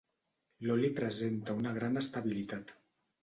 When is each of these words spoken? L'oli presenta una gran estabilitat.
L'oli 0.67 0.89
presenta 0.99 1.57
una 1.59 1.73
gran 1.77 2.01
estabilitat. 2.03 2.77